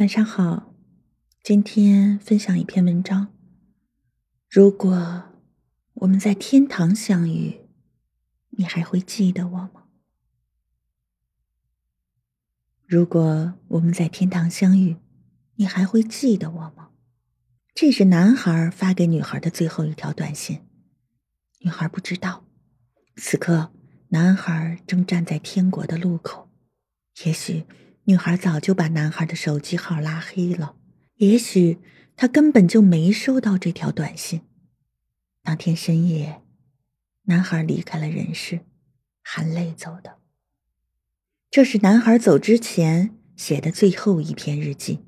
[0.00, 0.74] 晚上好，
[1.42, 3.34] 今天分享一篇文章。
[4.48, 5.24] 如果
[5.92, 7.68] 我们在天堂相遇，
[8.48, 9.88] 你还会记得我吗？
[12.86, 14.96] 如果我们在天堂相遇，
[15.56, 16.92] 你还会记得我吗？
[17.74, 20.66] 这是男孩发给女孩的最后一条短信。
[21.58, 22.46] 女孩不知道，
[23.16, 23.70] 此刻
[24.08, 26.48] 男孩正站在天国的路口，
[27.26, 27.66] 也许。
[28.10, 30.74] 女孩早就把男孩的手机号拉黑了，
[31.18, 31.78] 也许
[32.16, 34.40] 他根本就没收到这条短信。
[35.44, 36.42] 当天深夜，
[37.26, 38.66] 男孩离开了人世，
[39.22, 40.18] 含泪走的。
[41.52, 45.06] 这是男孩走之前写的最后一篇日记。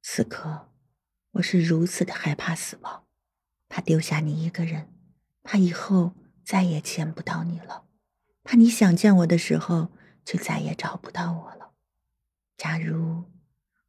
[0.00, 0.68] 此刻，
[1.32, 3.06] 我是如此的害怕死亡，
[3.68, 4.94] 怕丢下你一个人，
[5.42, 6.12] 怕以后
[6.44, 7.86] 再也见不到你了，
[8.44, 9.90] 怕你想见我的时候
[10.24, 11.67] 就再也找不到我了。
[12.58, 13.22] 假如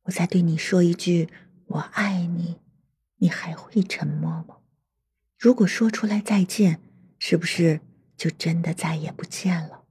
[0.03, 1.27] 我再对你说一句
[1.65, 2.59] “我爱你”，
[3.17, 4.57] 你还会沉默吗？
[5.39, 6.79] 如果说出来再见，
[7.17, 7.81] 是不是
[8.15, 9.85] 就真的再也不见了？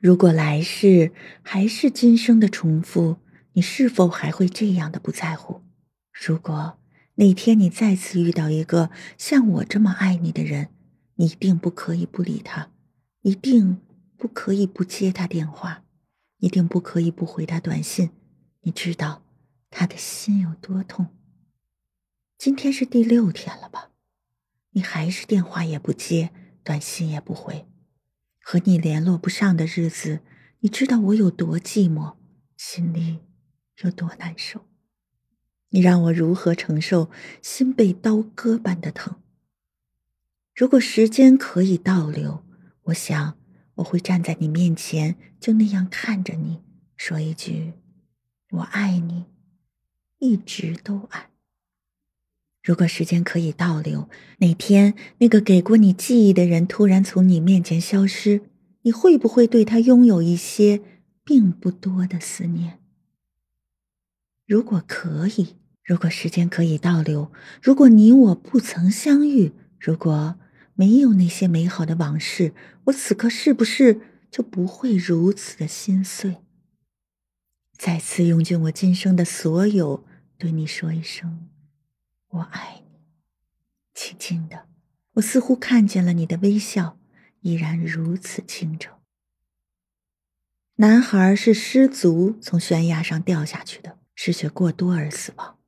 [0.00, 3.16] 如果来世还是今生的重复，
[3.54, 5.62] 你是否还会这样的不在乎？
[6.12, 6.78] 如果
[7.16, 10.68] 哪天你再次遇到一个像我这么爱你的人，
[11.16, 12.70] 你一定不可以不理他，
[13.22, 13.80] 一定
[14.16, 15.82] 不可以不接他电话。
[16.38, 18.10] 一定不可以不回他短信，
[18.62, 19.22] 你知道
[19.70, 21.08] 他的心有多痛。
[22.36, 23.90] 今天是第六天了吧？
[24.70, 26.30] 你还是电话也不接，
[26.62, 27.66] 短信也不回，
[28.40, 30.20] 和你联络不上的日子，
[30.60, 32.16] 你知道我有多寂寞，
[32.56, 33.20] 心里
[33.82, 34.66] 有多难受。
[35.70, 37.10] 你让我如何承受
[37.42, 39.20] 心被刀割般的疼？
[40.54, 42.44] 如果时间可以倒流，
[42.84, 43.37] 我想。
[43.78, 46.60] 我会站在你面前，就那样看着你，
[46.96, 47.74] 说一句
[48.50, 49.26] ：“我爱你，
[50.18, 51.30] 一直都爱。”
[52.62, 58.42] 如果时间可以倒流，哪天那个给过你记忆的人突然从你面前消失，
[58.82, 60.82] 你会不会对他拥有一些
[61.24, 62.80] 并不多的思念？
[64.44, 67.30] 如果可以，如果时间可以倒流，
[67.62, 70.36] 如果你我不曾相遇，如果……
[70.78, 74.00] 没有那些美好的往事，我此刻是不是
[74.30, 76.36] 就不会如此的心碎？
[77.76, 80.04] 再次用尽我今生的所有，
[80.36, 81.48] 对你说一声
[82.30, 83.00] “我爱你”。
[83.92, 84.68] 轻轻的，
[85.14, 86.96] 我似乎看见了你的微笑，
[87.40, 88.92] 依然如此清澈。
[90.76, 95.58] 男孩是失足从悬崖上掉下去的，失血过多而死亡。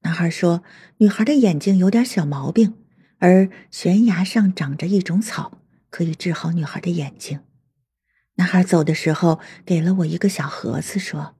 [0.00, 0.62] 男孩说
[0.98, 2.74] ：“女孩的眼睛有点小毛病。”
[3.22, 7.38] 而悬崖上长着一种草，可以治好女孩的眼睛。
[8.34, 11.36] 男孩走的时候给了我一个小盒子，说：“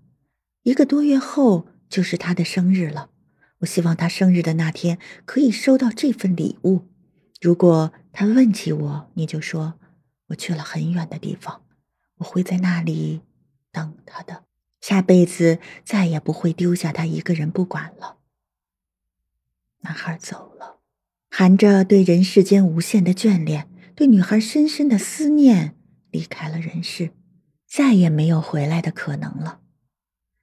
[0.63, 3.11] 一个多月后就是他的生日了，
[3.59, 6.89] 我希望他生日的那天可以收到这份礼物。
[7.41, 9.75] 如果他问起我，你就说
[10.29, 11.65] 我去了很远的地方，
[12.19, 13.23] 我会在那里
[13.73, 14.45] 等他的，
[14.81, 18.19] 下辈子再也不会丢下他一个人不管了。”
[19.83, 20.82] 男孩走了。
[21.35, 25.75] 含着对人世间无限的眷恋，对女孩深深的思念，
[26.11, 27.13] 离开了人世，
[27.67, 29.61] 再也没有回来的可能了。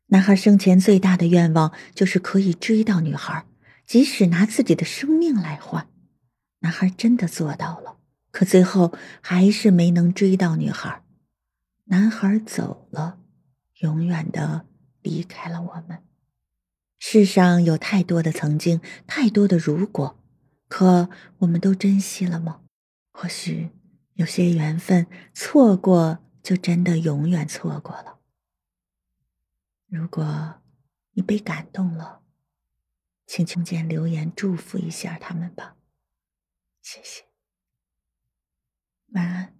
[0.07, 3.45] 男孩生前最大的愿望就是可以追到女孩，
[3.85, 5.87] 即使拿自己的生命来换。
[6.61, 7.97] 男孩真的做到了，
[8.31, 11.03] 可最后还是没能追到女孩。
[11.85, 13.19] 男孩走了，
[13.81, 14.65] 永远的
[15.03, 15.99] 离开了我们。
[16.97, 20.15] 世上有太多的曾经，太多的如果。
[20.69, 21.09] 可
[21.39, 22.61] 我们都珍惜了吗？
[23.11, 23.71] 或许
[24.13, 28.19] 有些缘分错过就真的永远错过了。
[29.87, 30.61] 如果
[31.11, 32.21] 你被感动了
[33.25, 35.75] 请请见留言祝福一下他们吧。
[36.81, 37.25] 谢谢。
[39.13, 39.58] 晚安。